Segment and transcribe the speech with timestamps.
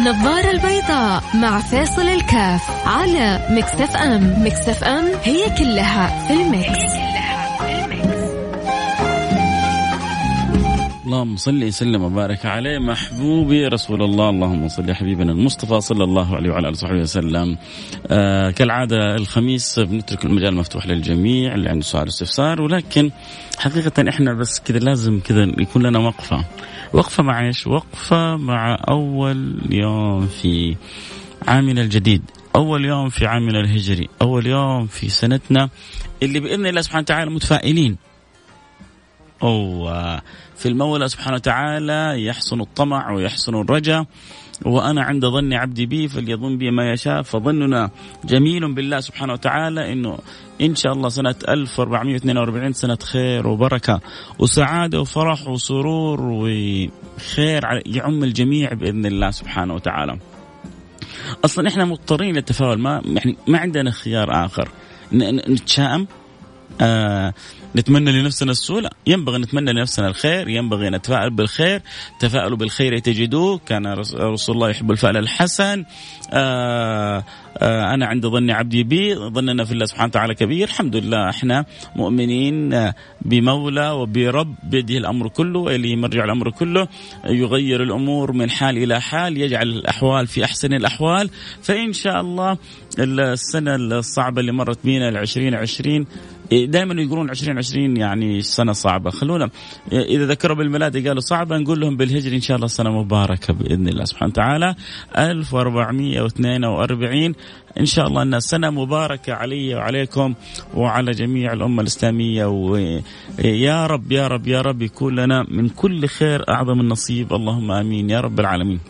[0.00, 3.96] النظارة البيضاء مع فيصل الكاف على Mix FM.
[3.96, 6.94] Mix FM it's all in the mix,
[11.06, 14.30] اللهم صل وسلم وبارك عليه محبوبي رسول الله.
[14.30, 17.58] اللهم صل حبيبنا المصطفى صلى الله عليه وعلى آله وصحبه وسلم.
[18.06, 23.10] آه كالعادة الخميس بنترك المجال مفتوح للجميع اللي عنده سؤال استفسار ولكن
[23.58, 26.44] حقيقة إحنا بس كذا لازم كذا يكون لنا وقفة.
[26.92, 30.76] وقفه مع إيش؟ وقفه مع أول يوم في
[31.48, 32.22] عامنا الجديد
[32.56, 35.68] أول يوم في عامنا الهجري أول يوم في سنتنا
[36.22, 37.96] اللي بإذن الله سبحانه وتعالى متفائلين
[39.42, 39.88] أو
[40.56, 44.06] في المولى سبحانه وتعالى يحسن الطمع ويحسن الرجاء
[44.66, 47.90] وأنا عند ظن عبدي بي فليظن بي ما يشاء فظننا
[48.24, 50.18] جميل بالله سبحانه وتعالى أنه
[50.60, 54.00] إن شاء الله سنة 1442 سنة خير وبركة
[54.38, 60.18] وسعادة وفرح وسرور وخير يعم الجميع بإذن الله سبحانه وتعالى.
[61.44, 64.68] أصلا إحنا مضطرين للتفاؤل ما يعني ما عندنا خيار آخر.
[65.12, 66.06] نتشائم
[66.80, 67.34] آه
[67.76, 71.82] نتمنى لنفسنا السوء لا ينبغي نتمنى لنفسنا الخير ينبغي نتفائل بالخير.
[72.20, 75.84] تفاءلوا بالخير تجدوه كان رسول الله يحب الفعل الحسن.
[76.32, 77.24] آه
[77.58, 80.68] آه أنا عند ظن عبدي بي ظننا في الله سبحانه وتعالى كبير.
[80.68, 81.64] الحمد لله إحنا
[81.96, 84.54] مؤمنين بمولى وبرب.
[84.64, 86.88] بيده الأمر كله اللي مرجع الأمر كله.
[87.26, 91.30] يغير الأمور من حال إلى حال يجعل الأحوال في أحسن الأحوال.
[91.62, 92.58] فإن شاء الله
[92.98, 96.06] السنة الصعبة اللي مرت بينا ال 2020
[96.52, 99.10] دائما يقولون 2020 يعني سنة صعبة.
[99.10, 99.50] خلونا
[99.92, 104.04] إذا ذكروا بالميلاد قالوا صعبة نقول لهم بالهجري إن شاء الله سنة مباركة بإذن الله
[104.04, 104.74] سبحانه وتعالى.
[105.18, 107.34] 1442
[107.80, 110.34] إن شاء الله انها سنة مباركة علي وعليكم
[110.74, 112.46] وعلى جميع الأمة الإسلامية.
[112.46, 117.32] ويا رب يا رب يا رب يكون لنا من كل خير أعظم النصيب.
[117.32, 118.10] اللهم آمين.
[118.10, 118.80] يا رب العالمين.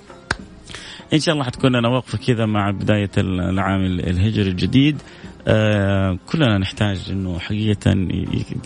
[1.14, 5.02] إن شاء الله حتكون لنا وقفه كذا مع بداية العام الهجري الجديد.
[5.48, 7.90] آه كلنا نحتاج إنه حقيقة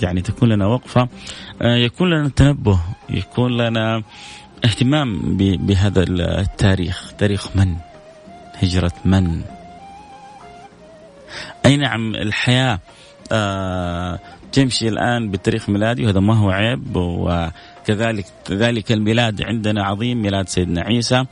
[0.02, 1.08] يعني تكون لنا وقفة.
[1.62, 4.02] آه يكون لنا تنبه يكون لنا
[4.64, 7.12] اهتمام بهذا التاريخ.
[7.18, 7.76] تاريخ من؟
[8.54, 9.42] هجرة من؟
[11.66, 12.78] أي نعم الحياة.
[13.32, 14.18] آه
[14.52, 20.80] تمشي الآن بتاريخ ميلادي وهذا ما هو عيب وكذلك ذلك الميلاد عندنا عظيم ميلاد سيدنا
[20.80, 21.24] عيسى.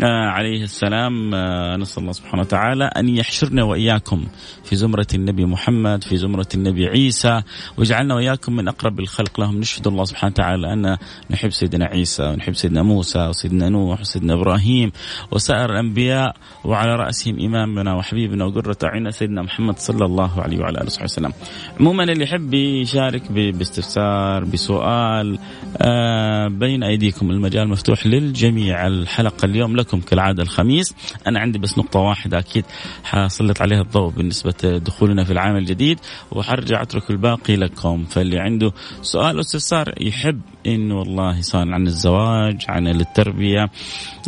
[0.00, 4.24] عليه السلام آه نسأل الله سبحانه وتعالى أن يحشرنا وإياكم
[4.64, 7.42] في زمرة النبي محمد في زمرة النبي عيسى
[7.76, 9.40] ويجعلنا وإياكم من أقرب الخلق.
[9.40, 10.96] لهم نشهد الله سبحانه وتعالى أن
[11.30, 14.92] نحب سيدنا عيسى ونحب سيدنا موسى وسيدنا نوح وسيدنا إبراهيم
[15.30, 20.86] وسائر الأنبياء وعلى رأسهم إمامنا وحبيبنا وقرة أعيننا سيدنا محمد صلى الله عليه وعلى آله
[20.86, 21.32] وصحبه وسلم.
[21.80, 25.38] عموما اللي يحب يشارك باستفسار بسؤال
[25.76, 28.86] آه بين أيديكم المجال مفتوح للجميع.
[28.86, 30.94] الحلقة اليوم لكم كالعادة الخميس.
[31.26, 32.64] أنا عندي بس نقطة واحدة أكيد
[33.04, 35.98] حسلط عليها الضوء بالنسبة دخولنا في العام الجديد
[36.32, 38.04] وحرجع أترك الباقي لكم.
[38.04, 38.72] فاللي عنده
[39.02, 43.70] سؤال استفسار يحب انه والله سواء عن الزواج عن التربية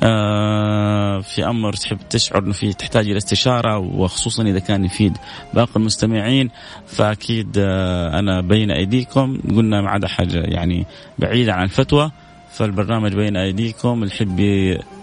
[0.02, 5.16] آه في أمر تحب تشعر إنه فيه تحتاج إلى استشارة وخصوصا إذا كان يفيد
[5.54, 6.50] باقي المستمعين
[6.86, 9.38] فأكيد آه أنا بين أيديكم.
[9.56, 10.86] قلنا ما عدا حاجة يعني
[11.18, 12.10] بعيدة عن الفتوى
[12.52, 14.40] فالبرنامج بين أيديكم الحب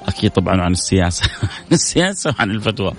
[0.07, 1.23] أكيد طبعا عن السياسة.
[1.43, 2.93] عن السياسة وعن الفتوى.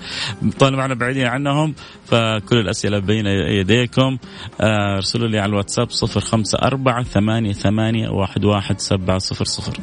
[0.59, 1.73] طالما إحنا بعيدين عنهم
[2.05, 4.17] فكل الأسئلة بين يديكم.
[4.61, 9.73] آه، أرسلوا لي على الواتساب 054 88 11700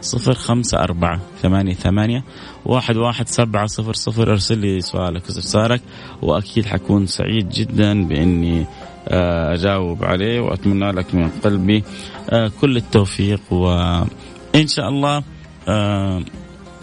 [0.00, 2.24] صفر خمسة أربعة ثمانية ثمانية
[2.64, 4.30] واحد واحد سبعة صفر صفر.
[4.30, 5.80] أرسل لي سؤالك واستفسارك
[6.22, 8.66] وأكيد حكون سعيد جدا بإني
[9.08, 11.84] آه، أجاوب عليه وأتمنى لك من قلبي
[12.30, 15.22] آه، كل التوفيق وإن شاء الله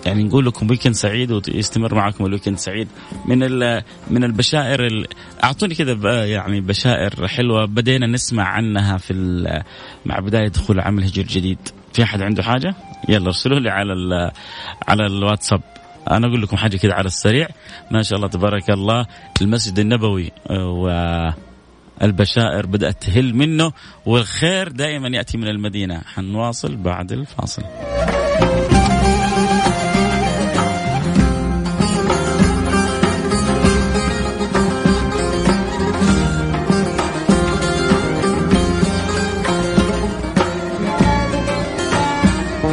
[0.06, 2.88] يعني نقول لكم weekend سعيد ويستمر معكم ال weekend سعيد.
[3.26, 3.40] من
[4.10, 5.08] من البشائر
[5.44, 9.14] أعطوني كذا يعني بشائر حلوة بدينا نسمع عنها في
[10.06, 11.60] مع بداية دخول العام الهجري الجديد.
[11.94, 12.76] في أحد عنده حاجة؟
[13.10, 14.32] يلا ارسلوا لي على
[14.88, 15.62] على الواتساب.
[16.12, 17.48] أنا أقول لكم حاجة كذا على السريع.
[17.92, 19.06] ما شاء الله تبارك الله.
[19.42, 20.90] المسجد النبوي آه، و
[22.02, 23.72] البشائر بدأت تهل منه
[24.06, 26.02] والخير دائما يأتي من المدينة.
[26.16, 27.64] حنواصل بعد الفاصل.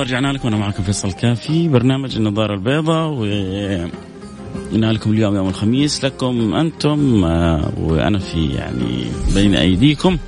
[0.00, 0.48] حياكم الله رجعنا لكم.
[0.48, 3.24] وأنا معكم فيصل كافي برنامج النظارة البيضاء و
[4.72, 6.04] لكم اليوم يوم الخميس.
[6.04, 9.04] لكم أنتم آه، وأنا في يعني
[9.34, 10.18] بين أيديكم.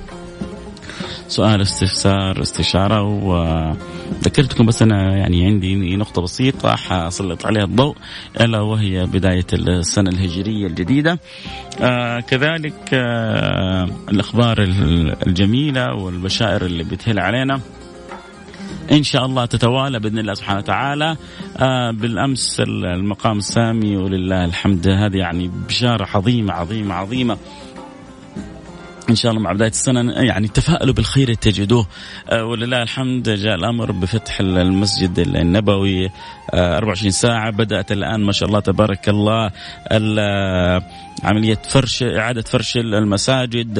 [1.27, 7.95] سؤال استفسار استشارة وذكرتكم بس أنا يعني عندي نقطة بسيطة حاسلط عليها الضوء.
[8.41, 11.19] ألا وهي بداية السنة الهجرية الجديدة.
[11.81, 14.61] آه كذلك آه الأخبار
[15.27, 17.61] الجميلة والبشائر اللي بتهل علينا.
[18.91, 21.17] إن شاء الله تتوالى بإذن الله سبحانه وتعالى.
[21.57, 24.87] آه بالأمس المقام السامي ولله الحمد.
[24.87, 27.37] هذه يعني بشارة عظيمة عظيمة عظيمة.
[29.09, 31.87] إن شاء الله مع بداية السنة يعني تفائلوا بالخير تجدوه.
[32.29, 36.09] آه، ولله الحمد جاء الأمر بفتح المسجد النبوي.
[36.53, 39.51] 24 آه، ساعة بدأت الآن ما شاء الله تبارك الله
[41.23, 43.79] عملية فرش إعادة فرش المساجد.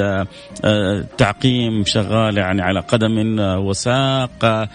[0.65, 4.67] آه، تعقيم شغال يعني على قدم وساق.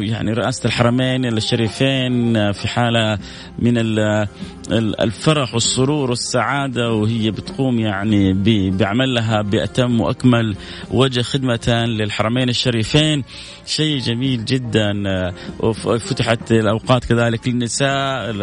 [0.00, 3.18] يعني رئاسة الحرمين الشريفين في حالة
[3.58, 3.78] من
[4.72, 8.32] الفرح والسرور والسعادة وهي بتقوم يعني
[8.70, 10.56] بعملها بأتم وأكمل
[10.90, 13.24] وجه خدمه للحرمين الشريفين.
[13.66, 14.92] شيء جميل جدا.
[15.60, 18.34] وفتحت الأوقات كذلك للنساء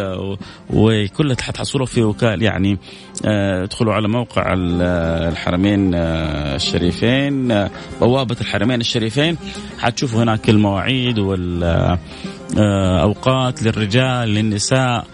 [0.70, 2.78] وكلها حتحصلوا في وكال يعني
[3.26, 7.70] آه، ادخلوا على موقع الحرمين آه، الشريفين آه،
[8.00, 9.36] بوابة الحرمين الشريفين.
[9.78, 12.52] حتشوفوا هناك المواعيد والاوقات
[13.62, 15.06] للرجال للنساء.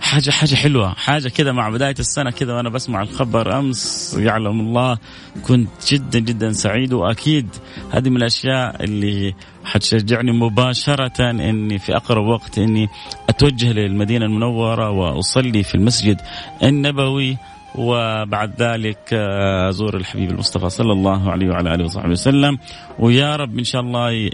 [0.00, 0.94] حاجة حاجة حلوة.
[0.94, 4.98] حاجة كذا مع بداية السنة كذا وأنا بسمع الخبر أمس يعلم الله
[5.46, 7.48] كنت جدا جدا سعيد وأكيد
[7.90, 12.88] هذه من الأشياء اللي حتشجعني مباشرة إني في أقرب وقت إني
[13.28, 16.20] أتوجه للمدينة المنورة وأصلي في المسجد
[16.62, 17.36] النبوي
[17.76, 22.58] وبعد ذلك آه، ازور الحبيب المصطفى صلى الله عليه وعلى آله وصحبه وسلم.
[22.98, 24.30] ويا رب إن شاء الله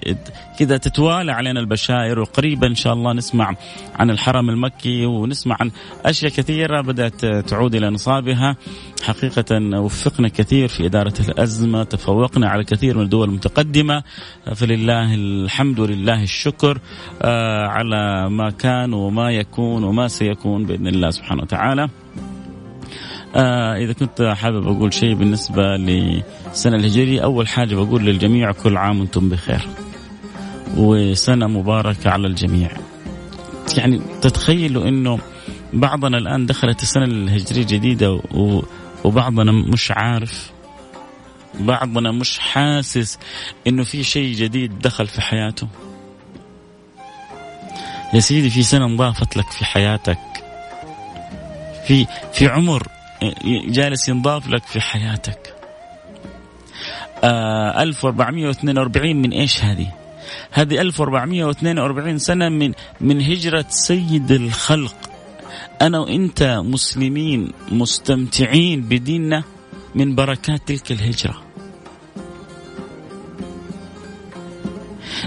[0.58, 3.54] كذا تتوالى علينا البشائر وقريبا إن شاء الله نسمع
[3.94, 5.70] عن الحرم المكي ونسمع عن
[6.04, 8.56] أشياء كثيرة بدأت تعود إلى نصابها.
[9.02, 14.02] حقيقة وفقنا كثير في إدارة الأزمة تفوقنا على كثير من الدول المتقدمة.
[14.54, 16.78] فلله الحمد ولله الشكر
[17.22, 21.88] آه، على ما كان وما يكون وما سيكون بإذن الله سبحانه وتعالى.
[23.37, 29.00] آه إذا كنت حابب أقول شيء بالنسبة للسنة الهجرية أول حاجة بقول للجميع كل عام
[29.00, 29.69] وأنتم بخير.
[30.76, 32.70] وسنة مباركة على الجميع.
[33.76, 35.19] يعني تتخيلوا أنه
[35.73, 38.20] بعضنا الآن دخلت السنة الهجرية الجديدة
[39.05, 40.50] وبعضنا مش عارف
[41.61, 43.19] بعضنا مش حاسس
[43.67, 45.69] إنه في شيء جديد دخل في حياته.
[48.14, 50.19] يا سيدي في سنة انضافت لك في حياتك.
[51.87, 52.87] في في عمر
[53.66, 55.54] جالس ينضاف لك في حياتك.
[57.24, 59.92] آه 1442 من إيش هذه؟
[60.50, 64.96] هذه 1442 سنة من من هجرة سيد الخلق.
[65.82, 69.44] أنا وأنت مسلمين مستمتعين بديننا
[69.94, 71.42] من بركات تلك الهجرة.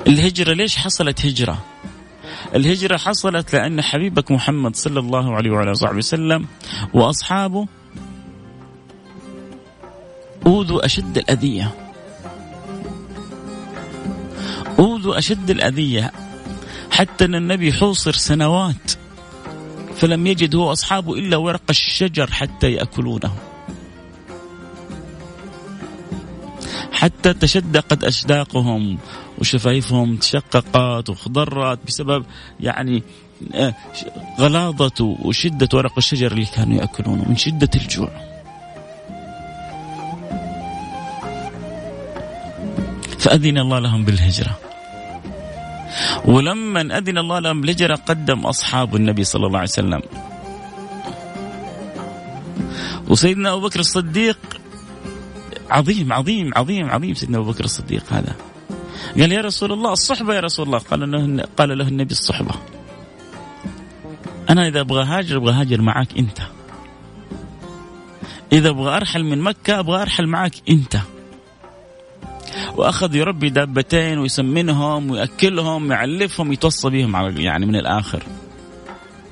[0.08, 1.58] الهجرة ليش حصلت هجرة؟
[2.56, 6.46] الهجرة حصلت لأن حبيبك محمد صلى الله عليه وعلى صحبه وسلم
[6.94, 7.68] وأصحابه
[10.56, 11.72] أوذوا أشد الأذية.
[14.80, 16.12] أوذوا أشد الأذية.
[16.92, 18.92] حتى أن النبي حوصر سنوات
[19.96, 23.36] فلم يجد هو أصحابه إلا ورق الشجر حتى يأكلونه.
[26.92, 28.98] حتى تشدقت أشداقهم
[29.40, 32.26] وشفايفهم تشققت وخضرت بسبب
[32.60, 33.04] يعني
[33.54, 33.74] آه،
[34.40, 38.35] غلاظة وشدة ورق الشجر اللي كانوا يأكلونه من شدة الجوع.
[43.26, 44.60] فأذن الله لهم بالهجرة.
[46.26, 50.02] ولما أذن الله لهم بالهجرة قدم أصحاب النبي صلى الله عليه وسلم.
[53.08, 54.38] وسيدنا أبو بكر الصديق
[55.70, 58.36] عظيم عظيم عظيم عظيم سيدنا أبو بكر الصديق هذا.
[59.18, 60.80] قال يا رسول الله الصحبة يا رسول الله.
[60.80, 62.56] قال له قال له النبي الصحبة.
[64.50, 66.40] أنا إذا أبغى هاجر أبغى هاجر معك أنت.
[68.54, 70.98] إذا أبغى أرحل من مكة أبغى أرحل معك أنت.
[72.78, 78.24] وأخذ يربي دابتين ويسمنهم ويأكلهم ويعلفهم يتوصى بهم يعني من الآخر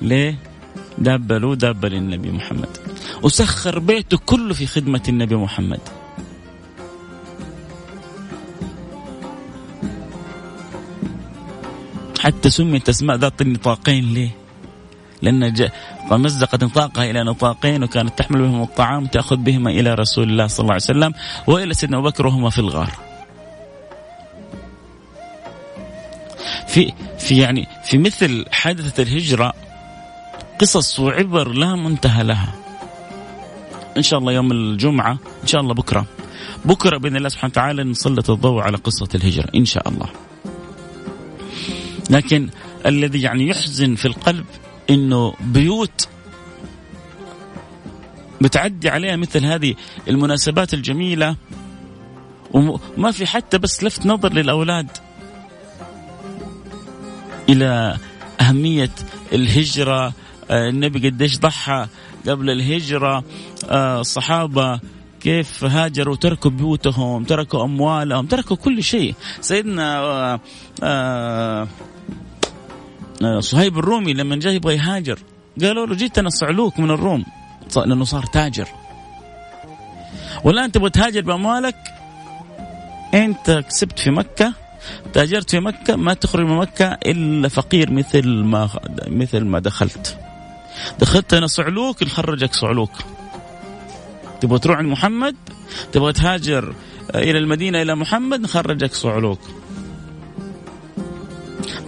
[0.02, 0.38] ليه؟
[0.98, 2.68] دابة له دابة للنبي محمد
[3.22, 5.80] وسخر بيته كله في خدمة النبي محمد
[12.18, 14.30] حتى سميت أسماء ذات النطاقين ليه؟
[15.22, 15.70] لأن
[16.10, 20.72] مزقت نطاقها إلى نطاقين وكانت تحمل بهم الطعام تأخذ بهما إلى رسول الله صلى الله
[20.72, 21.12] عليه وسلم
[21.46, 23.03] وإلى سيدنا أبو بكر وهما في الغار
[26.74, 29.52] في في يعني في مثل حادثة الهجرة
[30.58, 32.54] قصص وعبر لا منتهى لها.
[33.96, 36.06] إن شاء الله يوم الجمعة إن شاء الله بكرة.
[36.64, 40.08] بكرة بإذن الله سبحانه وتعالى نسلط الضوء على قصة الهجرة إن شاء الله.
[42.10, 42.50] لكن
[42.86, 44.44] الذي يعني يحزن في القلب
[44.90, 46.08] إنه بيوت
[48.40, 49.74] بتعدي عليها مثل هذه
[50.08, 51.36] المناسبات الجميلة
[52.52, 55.03] وما في حتى بس لفت نظر للأولاد.
[57.48, 57.96] إلى
[58.40, 58.90] أهمية
[59.32, 60.12] الهجرة.
[60.50, 61.86] آه، النبي قديش ضحى
[62.28, 63.24] قبل الهجرة.
[63.70, 64.80] آه، الصحابة
[65.20, 69.14] كيف هاجروا تركوا بيوتهم تركوا أموالهم تركوا كل شيء.
[69.40, 70.40] سيدنا
[70.82, 71.68] آه،
[73.38, 75.18] صهيب الرومي لما جاء يبغى يهاجر
[75.62, 77.24] قالوا له جيت أنا صعلوك من الروم.
[77.76, 78.68] لأنه صار تاجر.
[80.44, 81.76] والآن تبغى تهاجر بأموالك؟
[83.14, 84.63] أنت كسبت في مكة؟
[85.12, 88.68] تاجرت في مكة ما تخرج من مكة إلا فقير مثل ما
[89.06, 90.18] مثل ما دخلت.
[90.98, 92.90] دخلت أنا صعلوك نخرجك صعلوك.
[94.40, 95.36] تبغى تروح عند محمد؟
[95.92, 96.74] تبغى تهاجر
[97.14, 99.40] إلى المدينة إلى محمد؟ نخرجك صعلوك.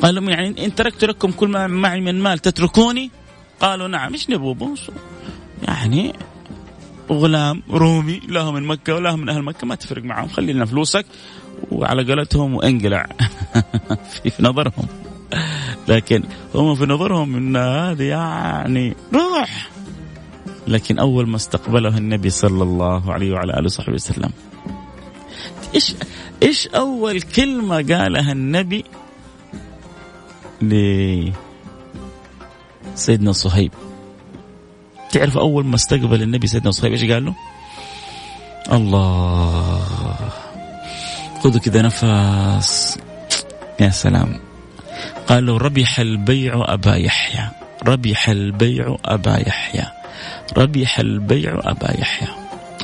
[0.03, 3.11] قال لهم يعني إن تركت لكم كل ما معي من مال تتركوني؟
[3.61, 4.75] قالوا نعم إيش نبغى؟
[5.63, 6.13] يعني
[7.11, 11.07] غلام رومي لا من مكة ولا من أهل مكة ما تفرق معهم خلي لنا فلوسك.
[11.73, 13.07] وعلى قولتهم وإنقلع
[14.13, 14.87] في نظرهم.
[15.89, 16.23] لكن
[16.55, 19.69] هم في نظرهم إن هذه يعني روح.
[20.69, 24.31] لكن أول ما استقبله النبي صلى الله عليه وعلى آله وصحبه وسلم.
[25.75, 25.95] إيش
[26.43, 28.85] إيش أول كلمة قالها النبي
[32.95, 33.73] لسيدنا صهيب؟
[35.13, 37.35] تعرف أول ما استقبل النبي سيدنا صهيب إيش قال له؟
[38.73, 40.46] الله.
[41.41, 42.99] خذوا كذا نفس.
[43.81, 44.41] يا سلام.
[45.29, 47.51] قال له ربح البيع أبا يحيى.
[47.87, 49.87] ربح البيع أبا يحيى.
[50.57, 52.29] ربح البيع أبا يحيى.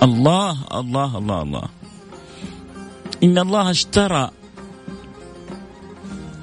[0.02, 1.64] الله الله الله الله.
[3.22, 4.30] إن الله اشترى.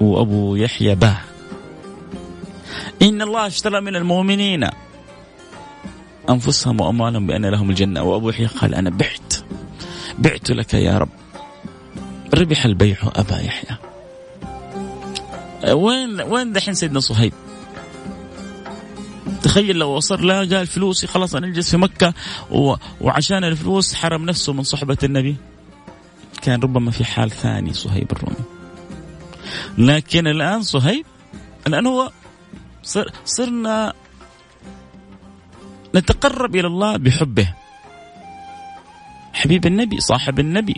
[0.00, 1.20] وأبو يحيى باع
[3.02, 4.68] إن الله اشترى من المؤمنين
[6.30, 8.02] أنفسهم وأموالهم بأن لهم الجنة.
[8.02, 9.34] وأبو يحيى قال أنا بعت.
[10.18, 11.08] بعت لك يا رب.
[12.40, 13.76] ربح البيع أبا يحيى.
[15.72, 17.32] وين وين دحين سيدنا صهيب؟
[19.42, 22.14] تخيل لو وصل لا قال فلوسي خلاص أنا أجلس في مكة
[22.50, 22.74] و...
[23.00, 25.36] وعشان الفلوس حرم نفسه من صحبة النبي.
[26.42, 28.44] كان ربما في حال ثاني صهيب الرومي.
[29.78, 31.06] لكن الآن صهيب
[31.66, 32.10] الآن هو
[32.82, 33.12] صر...
[33.24, 33.92] صرنا
[35.94, 37.54] نتقرب إلى الله بحبه.
[39.32, 40.76] حبيب النبي صاحب النبي.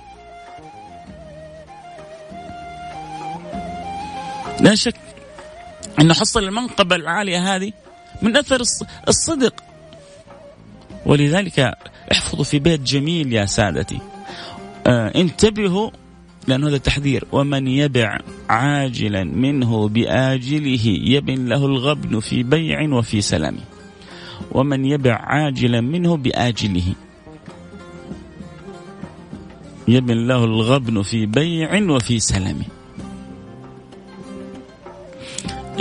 [4.61, 4.95] لا شك
[6.01, 7.73] انه حصل المنقبة العالية هذه
[8.23, 8.63] من أثر
[9.09, 9.55] الصدق.
[11.07, 11.75] ولذلك
[12.13, 13.99] احفظوا في بيت جميل يا سادتي.
[14.87, 15.91] آه انتبهوا
[16.49, 18.19] لأن هذا تحذير ومن يبع
[18.49, 23.57] عاجلا منه بآجله يبن له الغبن في بيع وفي سلام.
[24.53, 26.95] ومن يبع عاجلا منه بآجله
[29.89, 32.63] يبن له الغبن في بيع وفي سلام.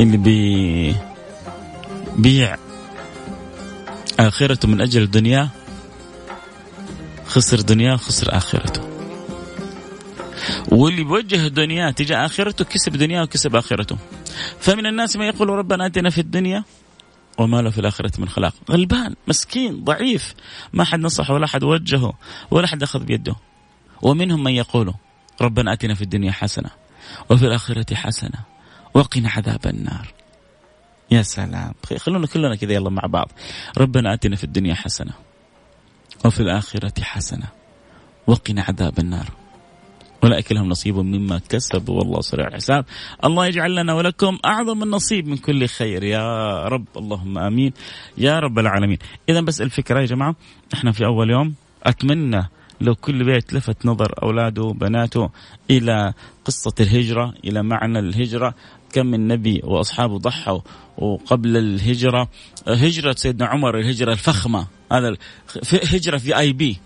[0.01, 0.95] اللي بي
[2.17, 2.57] بيع
[4.19, 5.49] آخرته من أجل الدنيا
[7.25, 8.81] خسر دنياه خسر آخرته.
[10.71, 13.97] واللي بوجه دنياه تجاه آخرته كسب دنياه وكسب آخرته.
[14.59, 16.63] فمن الناس من يقول ربنا آتنا في الدنيا
[17.37, 18.53] وما له في الآخرة من خلاق.
[18.71, 20.33] غلبان مسكين ضعيف.
[20.73, 22.13] ما حد نصحه ولا حد وجهه
[22.51, 23.35] ولا حد أخذ بيده.
[24.01, 24.93] ومنهم من يقول
[25.41, 26.69] ربنا آتنا في الدنيا حسنة
[27.29, 28.50] وفي الآخرة حسنة.
[28.93, 30.13] وقنا عذاب النار.
[31.11, 31.73] يا سلام.
[31.97, 33.31] خلونا كلنا كذا يلا مع بعض.
[33.77, 35.13] ربنا آتنا في الدنيا حسنة
[36.25, 37.47] وفي الآخرة حسنة.
[38.27, 39.25] وقنا عذاب النار.
[40.23, 42.85] أولئك لهم نصيب مما كسبوا والله سريع الحساب.
[43.23, 46.03] الله يجعل لنا ولكم أعظم النصيب من كل خير.
[46.03, 47.73] يا رب اللهم آمين.
[48.17, 48.97] يا رب العالمين.
[49.29, 50.35] إذا بس الفكرة يا جماعة
[50.73, 51.53] إحنا في أول يوم.
[51.83, 52.49] أتمنى
[52.81, 55.29] لو كل بيت لفت نظر أولاده وبناته
[55.69, 56.13] إلى
[56.45, 58.55] قصة الهجرة إلى معنى الهجرة.
[58.93, 60.59] كم من نبي وأصحابه ضحوا
[60.97, 62.29] وقبل الهجرة.
[62.67, 64.67] هجرة سيدنا عمر الهجرة الفخمة.
[64.91, 65.15] هذا
[65.73, 66.77] هجرة في آي بي.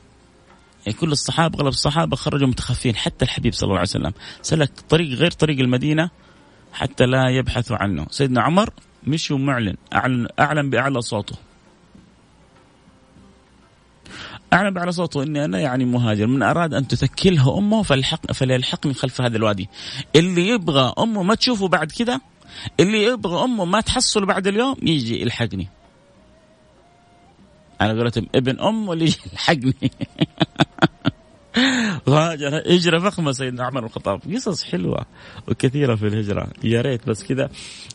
[0.85, 4.13] يعني كل الصحابة أغلب الصحابة خرجوا متخفين حتى الحبيب صلى الله عليه وسلم.
[4.41, 6.09] سلك طريق غير طريق المدينة
[6.73, 8.07] حتى لا يبحثوا عنه.
[8.09, 8.69] سيدنا عمر
[9.07, 11.35] مشي ومعلن اعلن أعلن بأعلى صوته.
[14.55, 16.27] أعلن على صوته إني أنا يعني مهاجر.
[16.27, 19.69] من أراد أن تثكلها أمه فليلحق فليلحقني خلف هذا الوادي.
[20.15, 22.21] اللي يبغى أمه ما تشوفه بعد كذا
[22.79, 25.67] اللي يبغى أمه ما تحصل بعد اليوم يجي يلحقني.
[27.81, 29.73] أنا قلت ابن أم واللي يجي يلحقني.
[32.07, 34.21] وهاجر هجرة فخمة سيدنا عمر بن الخطاب.
[34.35, 35.05] قصص حلوة
[35.47, 36.47] وكثيرة في الهجرة.
[36.63, 37.49] يا ريت بس كذا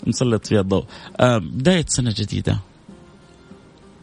[0.07, 0.85] نسلط فيها الضوء.
[1.21, 2.59] بداية سنة جديدة.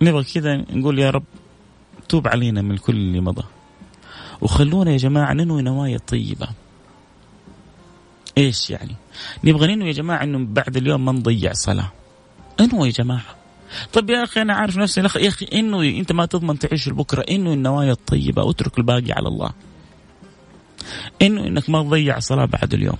[0.01, 1.23] نبغى كذا نقول يا رب
[2.09, 3.43] توب علينا من كل اللي مضى.
[4.41, 6.47] وخلونا يا جماعة ننوي نوايا طيبة.
[8.37, 8.95] إيش يعني؟
[9.43, 11.91] نبغى ننوي يا جماعة إنه بعد اليوم ما نضيع صلاة.
[12.59, 13.35] انوي يا جماعة.
[13.93, 17.21] طيب يا أخي أنا عارف نفسي يا أخي انه أنت ما تضمن تعيش لبكرة.
[17.21, 19.51] انه النوايا الطيبة اترك الباقي على الله.
[21.21, 22.97] انه إنك ما تضيع صلاة بعد اليوم.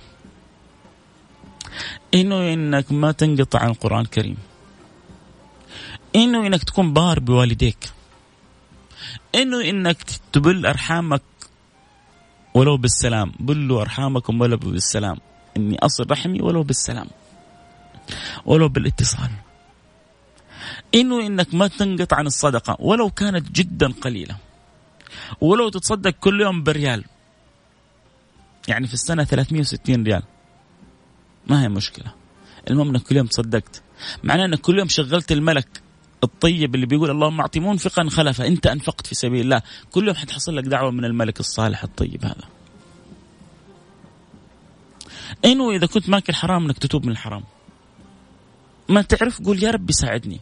[2.14, 4.36] انه إنك ما تنقطع عن القرآن الكريم.
[6.16, 7.90] انه إنك تكون بار بوالديك.
[9.34, 9.96] إنه إنك
[10.32, 11.22] تبل أرحامك
[12.54, 13.32] ولو بالسلام.
[13.40, 15.16] بلوا أرحامكم ولو بالسلام.
[15.56, 17.06] إني أصل رحمي ولو بالسلام.
[18.46, 19.30] ولو بالاتصال.
[20.94, 22.76] إنه إنك ما تنقطع عن الصدقة.
[22.80, 24.36] ولو كانت جدا قليلة.
[25.40, 27.04] ولو تتصدق كل يوم بريال.
[28.68, 30.22] يعني في السنة 360 ريال.
[31.46, 32.12] ما هي مشكلة.
[32.70, 33.82] المهم إنك كل يوم تصدقت.
[34.24, 35.82] معناه إنك كل يوم شغلت الملك.
[36.24, 39.62] الطيب اللي بيقول اللهم أعطي منفقا خلفا أنت أنفقت في سبيل الله.
[39.92, 42.48] كل يوم حتحصل لك دعوة من الملك الصالح الطيب هذا.
[45.44, 47.42] إنه إذا كنت ماكل حرام إنك تتوب من الحرام.
[48.88, 50.40] ما تعرف؟ قول يا ربي ساعدني.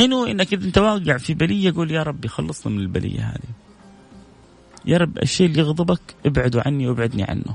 [0.00, 3.50] إنه إنك أنت واقع في بلية قول يا ربي خلصنا من البلية هذه.
[4.84, 7.54] يا رب الشيء اللي يغضبك ابعده عني وابعدني عنه.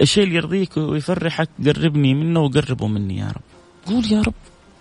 [0.00, 3.42] الشيء اللي يرضيك ويفرحك قربني منه وقربه مني يا رب.
[3.86, 4.34] قول يا رب.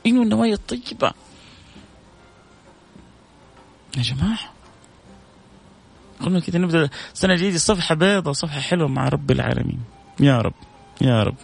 [0.07, 1.11] إنه النوايا الطيبة.
[3.97, 4.39] يا جماعة.
[6.21, 6.89] قلنا كذا نبدأ.
[7.13, 9.79] سنة جديدة صفحة بيضاء صفحة حلوة مع رب العالمين.
[10.19, 10.53] يا رب
[11.01, 11.35] يا رب.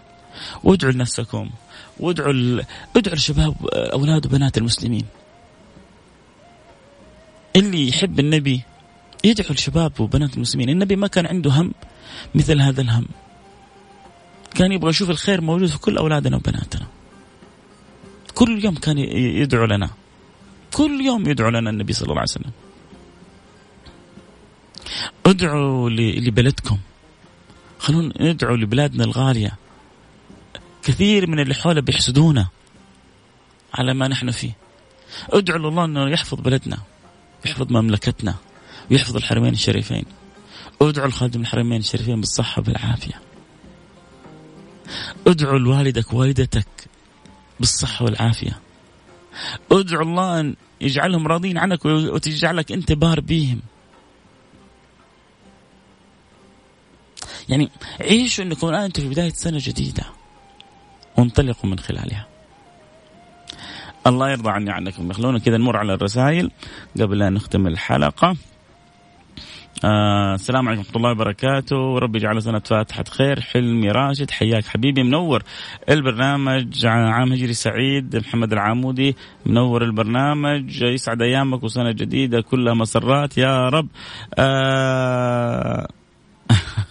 [0.64, 1.50] وادعوا لنفسكم.
[2.00, 2.66] وادعوا ال...
[2.96, 5.06] ادعوا الشباب أولاد وبنات المسلمين.
[7.56, 8.62] اللي يحب النبي
[9.24, 10.70] يدعو الشباب وبنات المسلمين.
[10.70, 11.74] النبي ما كان عنده هم
[12.36, 13.06] مثل هذا الهم.
[14.56, 16.88] كان يبغى يشوف الخير موجود في كل أولادنا وبناتنا.
[18.36, 19.90] كل يوم كان يدعو لنا.
[20.74, 22.52] كل يوم يدعو لنا النبي صلى الله عليه وسلم.
[25.26, 26.78] ادعوا لبلدكم.
[27.80, 29.58] خلونا ندعو لبلادنا الغالية.
[30.84, 32.48] كثير من اللي حوله بيحسدونا
[33.74, 34.52] على ما نحن فيه.
[35.30, 36.78] ادعوا الله إنه يحفظ بلدنا
[37.46, 38.36] يحفظ مملكتنا
[38.92, 40.06] ويحفظ الحرمين الشريفين.
[40.82, 43.22] ادعوا الخادم الحرمين الشريفين بالصحة وبالعافية
[45.28, 46.68] ادعوا لوالدك ووالدتك
[47.64, 48.60] بالصحة والعافية.
[49.72, 53.62] ادعوا الله أن يجعلهم راضين عنك وتجعلك أنت بار بيهم
[57.50, 57.70] يعني
[58.02, 60.04] عيشوا أنكم الآن أنتم في بداية سنة جديدة.
[61.18, 62.28] وانطلقوا من خلالها.
[64.08, 66.52] الله يرضى عني عنكم خلونا كذا نمر على الرسائل
[67.00, 68.36] قبل أن نختم الحلقة.
[69.86, 72.00] آه السلام عليكم ورحمة الله وبركاته.
[72.00, 75.44] ربي يجعل سنة فاتحة خير حلمي راشد حياك حبيبي منور
[75.90, 76.86] البرنامج.
[76.86, 80.82] عام هجري سعيد محمد العامودي منور البرنامج.
[80.82, 83.38] يسعد أيامك وسنة جديدة كلها مسرات.
[83.38, 83.88] يا رب.
[84.38, 85.88] آه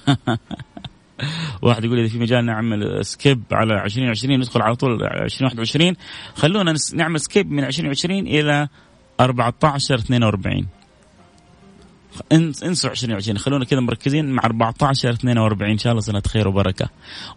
[1.62, 5.96] واحد يقول إذا في مجال نعمل skip على 2020 ندخل على طول 2021
[6.34, 8.68] خلونا نعمل skip من 2020 إلى
[9.20, 10.66] 14 42
[12.32, 16.88] انسوا 2020 خلونا كذا مركزين مع 14 42 إن شاء الله سنة خير وبركة.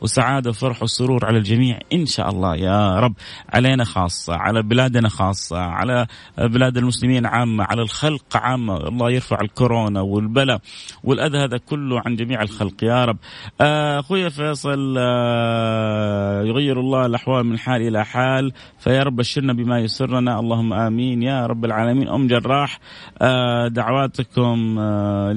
[0.02, 1.80] وسعادة وفرح وسرور على الجميع.
[1.94, 3.14] إن شاء الله يا رب.
[3.54, 6.08] علينا خاصة على بلادنا خاصة على
[6.38, 8.78] بلاد المسلمين عامة على الخلق عامة.
[8.78, 10.60] الله يرفع الكورونا والبلاء
[11.04, 12.84] والأذى هذا كله عن جميع الخلق.
[12.84, 13.18] يا رب.
[13.62, 18.52] آه، أخوي فيصل آه، يغير الله الأحوال من حال إلى حال.
[18.80, 20.40] فيا رب بشرنا بما يسرنا.
[20.40, 21.24] اللهم آمين.
[21.24, 22.10] يا رب العالمين.
[22.10, 22.80] أم جراح
[23.22, 25.32] آه، دعواتكم آه،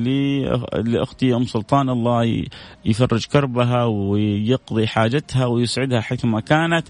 [0.84, 2.44] لأختي أم سلطان الله
[2.84, 6.88] يفرج كربها ويقضي حاجتها ويسعدها حيثما كانت.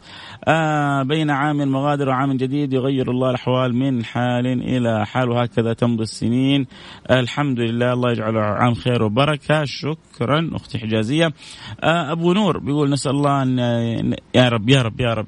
[0.49, 6.03] آه، بين عام مغادر وعام جديد يغير الله الأحوال من حال إلى حال وهكذا تمضي
[6.03, 6.67] السنين.
[7.11, 9.65] الحمد لله الله يجعله عام خير وبركة.
[9.65, 11.33] شكرا أختي حجازية.
[11.81, 13.59] آه، أبو نور بيقول نسأل الله ان
[14.35, 15.27] يا رب يا رب يا رب.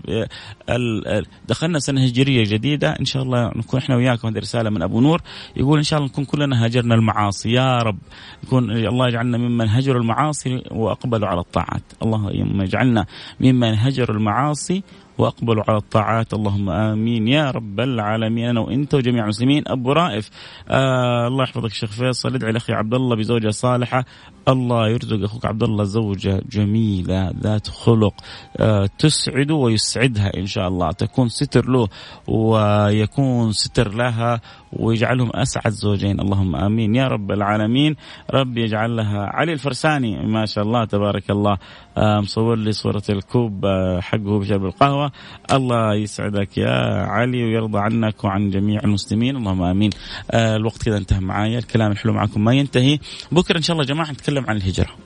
[1.48, 2.96] دخلنا سنة هجرية جديدة.
[3.00, 4.28] إن شاء الله نكون إحنا وياكم.
[4.28, 5.22] هذه رسالة من أبو نور.
[5.56, 7.52] يقول إن شاء الله نكون كلنا هاجرنا المعاصي.
[7.52, 7.98] يا رب
[8.44, 11.82] يكون الله يجعلنا ممن هجروا المعاصي وأقبلوا على الطاعات.
[12.02, 13.06] اللهم يجعلنا
[13.40, 14.82] ممن هجروا المعاصي
[15.20, 16.34] واقبلوا على الطاعات.
[16.34, 17.28] اللهم آمين.
[17.28, 18.48] يا رب العالمين.
[18.48, 19.62] أنا وإنت وجميع المسلمين.
[19.66, 20.30] أبو رائف.
[20.68, 22.34] آه الله يحفظك شيخ فيصل.
[22.34, 24.04] ادعي لأخي عبد الله بزوجة صالحة.
[24.48, 28.14] الله يرزق أخوك عبد الله زوجة جميلة ذات خلق.
[28.56, 30.90] آه تسعده ويسعدها إن شاء الله.
[30.90, 31.88] تكون ستر له
[32.26, 34.40] ويكون ستر لها
[34.72, 36.20] ويجعلهم أسعد زوجين.
[36.20, 36.94] اللهم آمين.
[36.94, 37.96] يا رب العالمين.
[38.30, 39.26] رب يجعل لها.
[39.26, 40.26] علي الفرساني.
[40.26, 41.58] ما شاء الله تبارك الله.
[41.96, 45.09] آه مصور لي صورة الكوب آه حقه بشرب القهوة.
[45.52, 49.36] الله يسعدك يا علي ويرضى عنك وعن جميع المسلمين.
[49.36, 49.90] اللهم آمين.
[50.30, 51.58] آه الوقت كذا انتهى معايا.
[51.58, 52.98] الكلام الحلو معكم ما ينتهي.
[53.32, 54.96] بكرة إن شاء الله جماعة نتكلم عن الهجرة.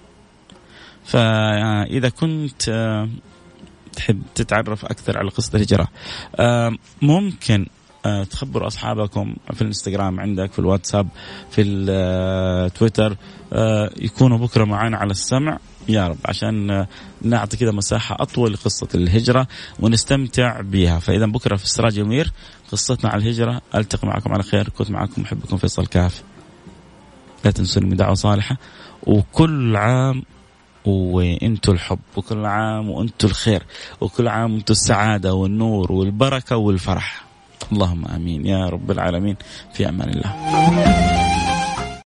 [1.05, 3.09] فإذا كنت آه
[3.93, 5.89] تحب تتعرف أكثر على قصة الهجرة
[6.37, 7.67] آه ممكن
[8.07, 11.09] آه، تخبروا أصحابكم في الإنستغرام عندك في الواتساب
[11.51, 13.17] في التويتر
[13.53, 15.59] آه، يكونوا بكرة معنا على السمع.
[15.89, 16.87] يا رب عشان
[17.23, 19.47] نعطي كذا مساحة أطول لقصة الهجرة
[19.81, 20.99] ونستمتع بها.
[20.99, 22.33] فإذا بكرة في السراج يمير
[22.73, 23.61] قصتنا على الهجرة.
[23.75, 24.69] ألتقي معكم على خير.
[24.69, 26.23] كنت معكم محبكم فيصل كاف.
[27.45, 28.57] لا تنسوني من دعوة صالحة.
[29.07, 30.23] وكل عام
[30.85, 33.63] وإنتوا الحب وكل عام وإنتوا الخير
[34.01, 37.25] وكل عام وإنتوا السعادة والنور والبركة والفرح.
[37.73, 39.37] اللهم آمين يا رب العالمين.
[39.75, 41.34] في أمان الله.